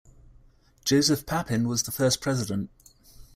[0.83, 2.71] Joseph Papin was the first president.